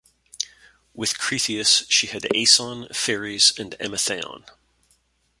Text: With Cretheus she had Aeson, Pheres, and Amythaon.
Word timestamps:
With 0.95 1.19
Cretheus 1.19 1.85
she 1.87 2.07
had 2.07 2.25
Aeson, 2.35 2.87
Pheres, 2.91 3.53
and 3.59 3.75
Amythaon. 3.79 4.45